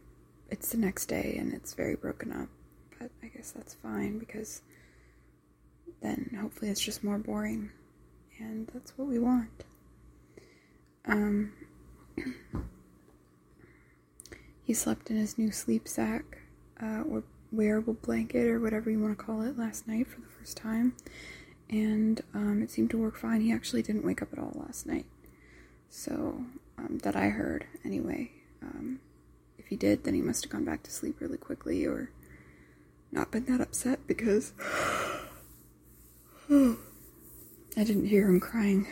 [0.50, 2.48] it's the next day and it's very broken up.
[2.98, 4.62] But I guess that's fine because
[6.02, 7.70] then hopefully it's just more boring
[8.38, 9.64] and that's what we want.
[11.06, 11.52] Um,
[14.62, 16.38] he slept in his new sleep sack
[16.82, 20.28] uh, or wearable blanket or whatever you want to call it last night for the
[20.28, 20.94] first time,
[21.70, 23.40] and um, it seemed to work fine.
[23.40, 25.06] He actually didn't wake up at all last night,
[25.88, 26.44] so
[26.76, 28.30] um, that I heard anyway.
[28.62, 29.00] Um,
[29.58, 32.10] if he did, then he must have gone back to sleep really quickly or
[33.12, 34.52] not been that upset because.
[37.76, 38.86] I didn't hear him crying.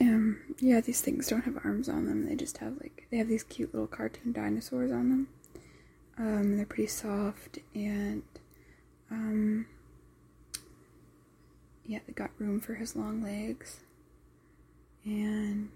[0.00, 2.26] Um, yeah, these things don't have arms on them.
[2.26, 5.28] They just have like they have these cute little cartoon dinosaurs on them.
[6.18, 8.22] Um, they're pretty soft and
[9.10, 9.66] um,
[11.90, 13.80] yeah, they got room for his long legs.
[15.04, 15.70] And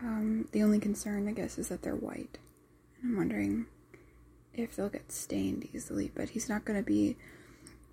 [0.00, 2.38] um, the only concern, I guess, is that they're white.
[3.02, 3.66] And I'm wondering
[4.54, 6.10] if they'll get stained easily.
[6.14, 7.16] But he's not going to be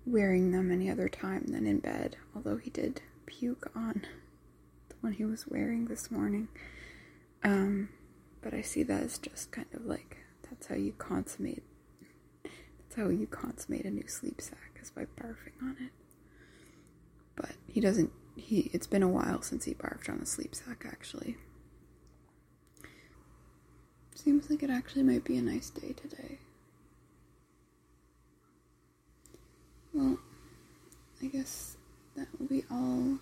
[0.08, 4.02] wearing them any other time than in bed, although he did puke on
[4.88, 6.48] the one he was wearing this morning.
[7.44, 7.90] Um,
[8.42, 11.62] but I see that as just kind of like that's how you consummate
[12.42, 15.92] that's how you consummate a new sleep sack is by barfing on it.
[17.36, 20.84] But he doesn't he it's been a while since he barfed on a sleep sack
[20.88, 21.36] actually.
[24.14, 26.38] Seems like it actually might be a nice day today.
[29.92, 30.18] Well,
[31.22, 31.76] I guess
[32.16, 33.18] that will be all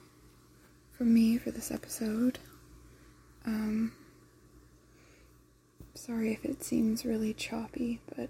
[0.92, 2.38] from me for this episode.
[3.44, 3.92] Um,
[5.94, 8.28] sorry if it seems really choppy, but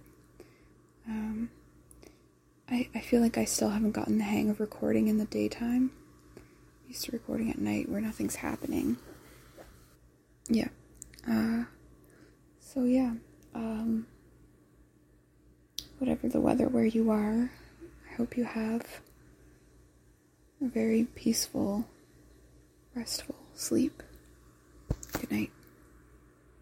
[1.09, 1.51] um,
[2.69, 5.91] I, I feel like I still haven't gotten the hang of recording in the daytime.
[6.37, 8.99] I'm used to recording at night where nothing's happening.
[10.49, 10.69] Yeah.
[11.29, 11.65] Uh,
[12.61, 13.15] so yeah.
[13.55, 14.07] Um,
[15.99, 17.51] whatever the weather where you are,
[18.17, 19.01] hope you have
[20.63, 21.87] a very peaceful,
[22.95, 24.03] restful sleep.
[25.13, 25.51] Good night.